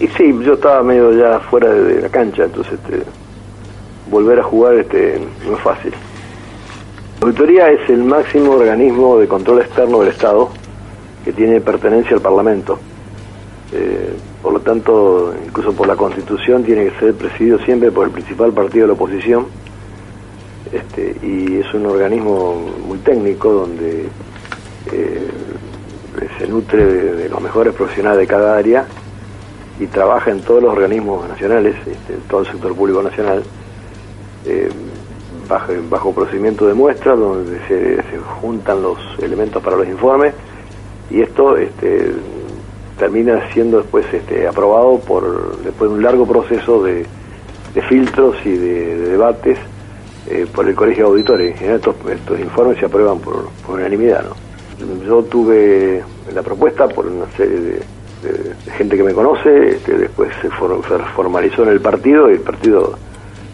Y 0.00 0.08
sí, 0.08 0.34
yo 0.42 0.54
estaba 0.54 0.82
medio 0.82 1.12
ya 1.12 1.40
fuera 1.40 1.68
de 1.68 2.00
la 2.00 2.08
cancha, 2.08 2.44
entonces 2.44 2.72
este, 2.72 3.02
volver 4.10 4.40
a 4.40 4.42
jugar 4.42 4.74
este, 4.76 5.20
no 5.46 5.56
es 5.56 5.62
fácil. 5.62 5.92
La 7.20 7.26
auditoría 7.26 7.68
es 7.68 7.90
el 7.90 8.02
máximo 8.02 8.52
organismo 8.52 9.18
de 9.18 9.28
control 9.28 9.60
externo 9.60 10.00
del 10.00 10.08
Estado 10.08 10.48
que 11.22 11.34
tiene 11.34 11.60
pertenencia 11.60 12.16
al 12.16 12.22
Parlamento. 12.22 12.78
Eh, 13.72 14.14
por 14.42 14.54
lo 14.54 14.60
tanto, 14.60 15.34
incluso 15.46 15.74
por 15.74 15.86
la 15.86 15.96
Constitución, 15.96 16.64
tiene 16.64 16.86
que 16.86 16.98
ser 16.98 17.14
presidido 17.14 17.58
siempre 17.58 17.92
por 17.92 18.06
el 18.06 18.10
principal 18.10 18.52
partido 18.54 18.84
de 18.84 18.86
la 18.86 18.94
oposición. 18.94 19.48
Este, 20.72 21.14
y 21.22 21.58
es 21.58 21.74
un 21.74 21.84
organismo 21.84 22.54
muy 22.86 22.98
técnico 23.00 23.52
donde 23.52 24.06
eh, 24.92 25.28
se 26.38 26.48
nutre 26.48 26.86
de, 26.86 27.14
de 27.16 27.28
los 27.28 27.40
mejores 27.42 27.74
profesionales 27.74 28.20
de 28.20 28.26
cada 28.26 28.56
área 28.56 28.86
y 29.80 29.86
trabaja 29.86 30.30
en 30.30 30.42
todos 30.42 30.62
los 30.62 30.72
organismos 30.72 31.26
nacionales, 31.26 31.74
este, 31.86 32.12
en 32.12 32.20
todo 32.28 32.40
el 32.40 32.46
sector 32.46 32.74
público 32.74 33.02
nacional, 33.02 33.42
eh, 34.44 34.68
bajo, 35.48 35.72
bajo, 35.88 36.14
procedimiento 36.14 36.66
de 36.66 36.74
muestra, 36.74 37.16
donde 37.16 37.58
se, 37.66 37.98
juntan 38.40 38.82
los 38.82 38.98
elementos 39.20 39.62
para 39.62 39.76
los 39.76 39.88
informes, 39.88 40.34
y 41.10 41.22
esto 41.22 41.56
este, 41.56 42.12
termina 42.98 43.50
siendo 43.52 43.78
después 43.78 44.04
este, 44.12 44.46
aprobado 44.46 45.00
por 45.00 45.56
después 45.62 45.90
de 45.90 45.96
un 45.96 46.02
largo 46.02 46.26
proceso 46.26 46.82
de, 46.82 47.06
filtros 47.88 48.36
y 48.44 48.50
de, 48.50 48.96
de 48.96 49.08
debates 49.12 49.58
eh, 50.28 50.46
por 50.54 50.68
el 50.68 50.74
Colegio 50.74 51.04
de 51.04 51.10
Auditores. 51.10 51.60
Estos, 51.62 51.96
estos 52.10 52.38
informes 52.38 52.78
se 52.78 52.84
aprueban 52.84 53.18
por, 53.20 53.48
por 53.66 53.78
unanimidad. 53.78 54.24
¿no? 54.24 55.04
Yo 55.04 55.22
tuve 55.22 56.02
la 56.34 56.42
propuesta 56.42 56.86
por 56.88 57.06
una 57.06 57.26
serie 57.36 57.60
de 57.60 57.82
de, 58.22 58.72
gente 58.72 58.96
que 58.96 59.02
me 59.02 59.12
conoce, 59.12 59.70
este, 59.70 59.96
después 59.96 60.30
se, 60.40 60.48
for, 60.50 60.80
se, 60.88 60.98
formalizó 61.14 61.62
en 61.64 61.70
el 61.70 61.80
partido 61.80 62.28
y 62.30 62.34
el 62.34 62.40
partido 62.40 62.98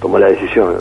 tomó 0.00 0.18
la 0.18 0.28
decisión. 0.28 0.76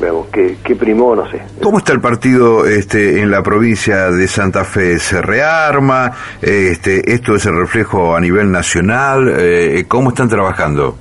Veamos, 0.00 0.26
¿qué, 0.32 0.56
qué 0.64 0.74
primó? 0.74 1.14
No 1.14 1.30
sé. 1.30 1.40
¿Cómo 1.62 1.78
está 1.78 1.92
el 1.92 2.00
partido 2.00 2.66
este, 2.66 3.20
en 3.20 3.30
la 3.30 3.42
provincia 3.42 4.10
de 4.10 4.26
Santa 4.26 4.64
Fe? 4.64 4.98
¿Se 4.98 5.20
rearma? 5.20 6.10
Este, 6.40 7.12
¿Esto 7.12 7.34
es 7.34 7.44
el 7.46 7.56
reflejo 7.56 8.16
a 8.16 8.20
nivel 8.20 8.50
nacional? 8.50 9.32
Eh, 9.38 9.84
¿Cómo 9.86 10.08
están 10.08 10.28
trabajando? 10.28 10.96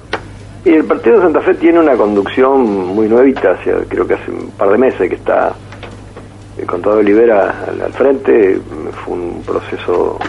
Y 0.66 0.70
el 0.70 0.84
partido 0.84 1.16
de 1.16 1.22
Santa 1.24 1.42
Fe 1.42 1.56
tiene 1.56 1.80
una 1.80 1.96
conducción 1.96 2.62
muy 2.94 3.08
nuevita, 3.08 3.52
hacia, 3.52 3.78
creo 3.88 4.06
que 4.06 4.14
hace 4.14 4.30
un 4.30 4.52
par 4.52 4.70
de 4.70 4.78
meses 4.78 5.10
que 5.10 5.16
está 5.16 5.56
el 6.58 6.68
contador 6.68 7.00
Olivera 7.00 7.64
al, 7.68 7.82
al 7.82 7.94
frente, 7.94 8.60
fue 9.04 9.16
un 9.16 9.42
proceso 9.44 10.20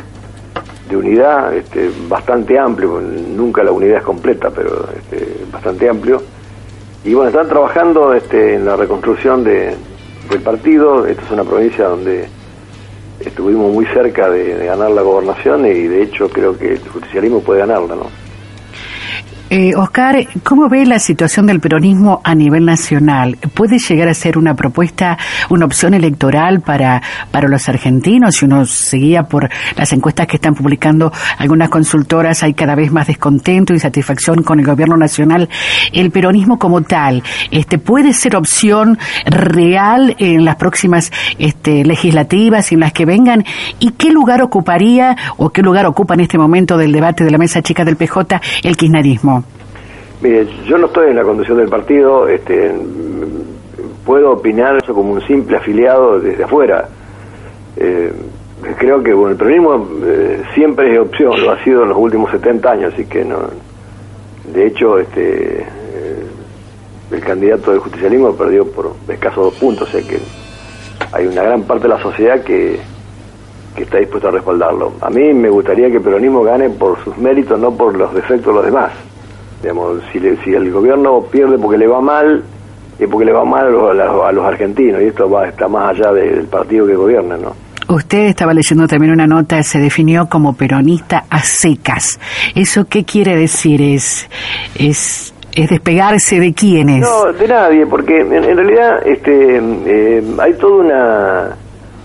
de 0.93 0.99
unidad 0.99 1.55
este, 1.55 1.91
bastante 2.07 2.59
amplio, 2.59 3.01
nunca 3.01 3.63
la 3.63 3.73
unidad 3.73 3.99
es 3.99 4.03
completa, 4.03 4.51
pero 4.51 4.87
este, 4.95 5.45
bastante 5.51 5.89
amplio. 5.89 6.23
Y 7.03 7.15
bueno, 7.15 7.31
están 7.31 7.49
trabajando 7.49 8.13
este, 8.13 8.55
en 8.55 8.67
la 8.67 8.77
reconstrucción 8.77 9.43
de, 9.43 9.75
del 10.31 10.41
partido. 10.43 11.07
Esta 11.07 11.23
es 11.23 11.31
una 11.31 11.45
provincia 11.45 11.87
donde 11.87 12.29
estuvimos 13.21 13.73
muy 13.73 13.87
cerca 13.87 14.29
de, 14.29 14.67
ganar 14.67 14.91
la 14.91 15.01
gobernación 15.01 15.65
y 15.65 15.89
de 15.89 16.03
hecho 16.03 16.29
creo 16.29 16.59
que 16.59 16.75
el 16.75 16.89
justicialismo 16.89 17.41
puede 17.41 17.61
ganarla, 17.61 17.97
¿no? 17.97 18.07
Eh, 19.55 19.75
Oscar, 19.77 20.27
¿cómo 20.43 20.71
ve 20.71 20.87
la 20.87 20.99
situación 20.99 21.47
del 21.47 21.61
peronismo 21.61 22.23
a 22.25 22.35
nivel 22.35 22.65
nacional? 22.65 23.37
¿Puede 23.53 23.79
llegar 23.79 24.09
a 24.09 24.15
ser 24.15 24.39
una 24.39 24.55
propuesta, 24.55 25.19
una 25.51 25.67
opción 25.67 25.93
electoral 25.93 26.63
para, 26.63 27.03
para 27.31 27.49
los 27.49 27.69
argentinos? 27.69 28.37
Si 28.37 28.47
uno 28.47 28.65
seguía 28.65 29.25
por 29.25 29.51
las 29.77 29.93
encuestas 29.93 30.27
que 30.27 30.37
están 30.37 30.55
publicando 30.55 31.13
algunas 31.37 31.69
consultoras, 31.69 32.43
hay 32.43 32.55
cada 32.55 32.75
vez 32.75 32.91
más 32.91 33.09
descontento 33.09 33.75
y 33.75 33.79
satisfacción 33.79 34.43
con 34.43 34.59
el 34.59 34.65
gobierno 34.65 34.97
nacional. 34.97 35.51
El 35.93 36.11
peronismo 36.11 36.59
como 36.59 36.81
tal, 36.81 37.23
este, 37.51 37.77
¿puede 37.77 38.15
ser 38.15 38.37
opción 38.37 38.99
real 39.27 40.17
en 40.19 40.47
las 40.47 40.57
próximas 40.57 41.13
este, 41.39 41.85
legislativas 41.85 42.73
y 42.73 42.77
en 42.77 42.81
las 42.81 42.95
que 42.95 43.05
vengan? 43.05 43.45
¿Y 43.81 43.91
qué 43.91 44.13
lugar 44.13 44.41
ocuparía 44.41 45.15
o 45.37 45.51
qué 45.51 45.61
lugar 45.61 45.85
ocupa 45.85 46.15
en 46.15 46.21
este 46.21 46.39
momento 46.39 46.79
del 46.79 46.91
debate 46.91 47.23
de 47.23 47.31
la 47.31 47.37
mesa 47.37 47.61
chica 47.61 47.85
del 47.85 47.97
PJ 47.97 48.41
el 48.63 48.79
kirchnerismo? 48.79 49.42
Mire, 50.23 50.47
yo 50.67 50.79
no 50.79 50.87
estoy 50.87 51.11
en 51.11 51.17
la 51.17 51.25
conducción 51.25 51.59
del 51.59 51.69
partido, 51.69 52.29
este, 52.29 52.73
puedo 54.07 54.31
opinar 54.31 54.77
eso 54.77 54.95
como 54.95 55.15
un 55.15 55.21
simple 55.23 55.57
afiliado 55.57 56.21
desde 56.21 56.45
afuera. 56.45 56.89
Eh, 57.77 58.13
creo 58.79 59.03
que 59.03 59.13
bueno, 59.13 59.33
el 59.33 59.37
peronismo 59.37 59.89
eh, 60.05 60.43
siempre 60.55 60.93
es 60.93 61.01
opción, 61.01 61.41
lo 61.43 61.51
ha 61.51 61.65
sido 61.65 61.83
en 61.83 61.89
los 61.89 61.99
últimos 61.99 62.31
70 62.31 62.71
años, 62.71 62.95
así 62.95 63.05
que 63.07 63.25
no. 63.25 63.39
De 64.53 64.67
hecho, 64.67 65.01
este, 65.01 65.63
eh, 65.63 66.27
el 67.11 67.21
candidato 67.21 67.73
del 67.73 67.81
justicialismo 67.81 68.33
perdió 68.37 68.65
por 68.65 68.93
escasos 69.09 69.47
dos 69.47 69.55
puntos, 69.55 69.89
o 69.89 69.91
sea 69.91 70.07
que 70.07 70.21
hay 71.11 71.27
una 71.27 71.43
gran 71.43 71.63
parte 71.63 71.89
de 71.89 71.95
la 71.95 72.01
sociedad 72.01 72.45
que, 72.45 72.79
que 73.75 73.83
está 73.83 73.99
dispuesta 73.99 74.29
a 74.29 74.31
respaldarlo. 74.33 74.93
A 75.01 75.11
mí 75.11 75.33
me 75.35 75.51
gustaría 75.51 75.89
que 75.89 75.97
el 75.97 76.03
peronismo 76.03 76.45
gane 76.45 76.71
por 76.71 77.03
sus 77.03 77.19
méritos, 77.19 77.59
no 77.59 77.73
por 77.73 77.97
los 77.97 78.15
defectos 78.15 78.47
de 78.47 78.53
los 78.53 78.65
demás. 78.65 78.93
Digamos, 79.63 80.03
si, 80.13 80.19
le, 80.19 80.37
si 80.45 80.53
el 80.53 80.71
gobierno 80.73 81.23
pierde 81.31 81.57
porque 81.57 81.79
le 81.79 81.87
va 81.87 82.01
mal, 82.01 82.43
es 82.99 83.09
porque 83.09 83.25
le 83.25 83.33
va 83.33 83.45
mal 83.45 83.67
a 83.67 83.71
los, 83.71 84.25
a 84.25 84.33
los 84.33 84.45
argentinos, 84.45 85.01
y 85.01 85.07
esto 85.07 85.31
va 85.31 85.49
está 85.49 85.69
más 85.69 85.91
allá 85.97 86.13
del 86.13 86.47
partido 86.47 86.87
que 86.87 86.95
gobierna, 86.95 87.37
¿no? 87.37 87.55
Usted 87.89 88.29
estaba 88.29 88.55
leyendo 88.55 88.87
también 88.87 89.13
una 89.13 89.27
nota, 89.27 89.63
se 89.63 89.79
definió 89.79 90.27
como 90.29 90.55
peronista 90.55 91.25
a 91.29 91.41
secas. 91.41 92.19
¿Eso 92.55 92.87
qué 92.89 93.05
quiere 93.05 93.37
decir? 93.37 93.83
¿Es, 93.83 94.29
es, 94.75 95.35
es 95.55 95.69
despegarse 95.69 96.41
de 96.41 96.55
quiénes? 96.55 97.01
No, 97.01 97.33
de 97.33 97.49
nadie, 97.49 97.87
porque 97.87 98.21
en, 98.21 98.33
en 98.33 98.57
realidad 98.57 99.07
este, 99.07 99.61
eh, 99.87 100.23
hay 100.39 100.55
toda 100.55 100.77
una, 100.77 101.57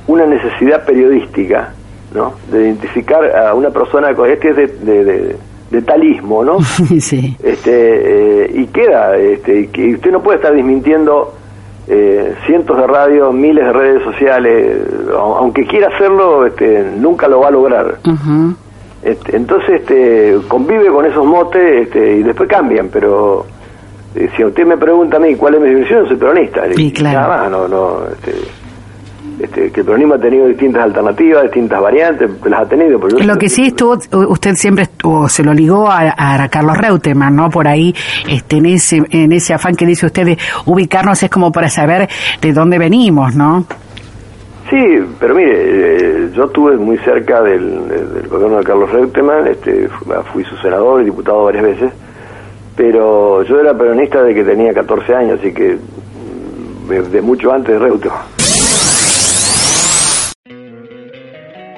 una 0.08 0.26
necesidad 0.26 0.86
periodística, 0.86 1.74
¿no? 2.14 2.34
De 2.52 2.64
identificar 2.64 3.24
a 3.36 3.54
una 3.54 3.70
persona, 3.70 4.10
este 4.10 4.50
es 4.50 4.56
de, 4.56 4.68
de, 4.68 5.04
de 5.06 5.36
de 5.70 5.82
talismo, 5.82 6.44
¿no? 6.44 6.62
sí. 7.00 7.36
Este, 7.44 8.46
eh, 8.46 8.52
y 8.54 8.68
queda, 8.68 9.16
este, 9.18 9.68
que 9.68 9.96
usted 9.96 10.12
no 10.12 10.22
puede 10.22 10.38
estar 10.38 10.54
desmintiendo 10.54 11.34
eh, 11.88 12.36
cientos 12.46 12.78
de 12.78 12.88
radios, 12.88 13.34
miles 13.34 13.66
de 13.66 13.74
redes 13.74 14.04
sociales, 14.04 14.78
aunque 15.18 15.66
quiera 15.66 15.88
hacerlo, 15.94 16.46
este, 16.46 16.84
nunca 16.98 17.28
lo 17.28 17.40
va 17.42 17.48
a 17.48 17.52
lograr. 17.52 17.98
Uh 18.06 18.10
-huh. 18.12 18.56
este, 19.04 19.38
entonces, 19.38 19.82
este, 19.82 20.38
convive 20.48 20.88
con 20.88 21.06
esos 21.06 21.26
motes 21.26 21.88
este, 21.88 22.18
y 22.18 22.24
después 22.24 22.50
cambian, 22.50 22.90
pero 22.92 23.46
eh, 24.16 24.30
si 24.36 24.44
usted 24.44 24.66
me 24.66 24.78
pregunta 24.78 25.18
a 25.18 25.20
mí 25.20 25.36
cuál 25.36 25.56
es 25.56 25.62
mi 25.62 25.70
división, 25.70 26.08
soy 26.08 26.18
peronista. 26.18 26.62
Y 26.76 26.92
claro. 26.92 27.20
Nada 27.20 27.38
más, 27.38 27.52
no, 27.52 27.68
no, 27.68 28.08
este, 28.12 28.32
este, 29.40 29.72
que 29.72 29.82
el 29.82 29.86
peronismo 29.86 30.16
ha 30.16 30.20
tenido 30.20 30.48
distintas 30.48 30.84
alternativas, 30.84 31.44
distintas 31.44 31.80
variantes, 31.80 32.30
las 32.46 32.62
ha 32.62 32.66
tenido. 32.66 33.00
Pero 33.00 33.20
lo 33.20 33.38
que 33.38 33.50
sí 33.50 33.68
estuvo, 33.68 33.96
usted 34.30 34.56
siempre 34.56 34.84
estuvo, 34.86 35.30
se 35.30 35.44
lo 35.44 35.54
ligó 35.54 35.88
a, 35.88 36.14
a, 36.18 36.50
Carlos 36.50 36.76
Reutemann, 36.78 37.36
¿no? 37.36 37.50
Por 37.50 37.68
ahí, 37.68 37.94
este, 38.28 38.58
en 38.58 38.66
ese, 38.66 39.04
en 39.12 39.32
ese 39.32 39.54
afán 39.54 39.76
que 39.76 39.86
dice 39.86 40.08
usted 40.08 40.26
de 40.26 40.38
ubicarnos 40.66 41.22
es 41.22 41.30
como 41.30 41.52
para 41.52 41.70
saber 41.70 42.10
de 42.42 42.52
dónde 42.52 42.80
venimos, 42.80 43.36
¿no? 43.36 43.66
Sí, 44.72 44.84
pero 45.20 45.36
mire, 45.36 45.54
eh, 45.54 46.30
yo 46.34 46.46
estuve 46.46 46.76
muy 46.76 46.98
cerca 46.98 47.42
del, 47.42 47.88
del, 47.88 48.28
gobierno 48.28 48.58
de 48.58 48.64
Carlos 48.64 48.92
Reutemann, 48.92 49.48
este, 49.48 49.88
fui 50.34 50.44
su 50.46 50.58
senador 50.58 51.02
y 51.02 51.06
diputado 51.06 51.46
varias 51.46 51.64
veces, 51.64 51.92
pero 52.76 53.44
yo 53.44 53.60
era 53.60 53.78
peronista 53.78 54.24
de 54.24 54.34
que 54.34 54.44
tenía 54.44 54.74
14 54.74 55.16
años, 55.16 55.40
así 55.40 55.54
que 55.54 55.78
de 56.88 57.22
mucho 57.22 57.54
antes 57.54 57.80
de 57.80 57.80
Reutemann. 57.80 58.37